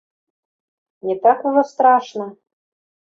Не 1.05 1.15
так 1.23 1.39
ужо 1.49 1.63
страшна. 1.73 2.25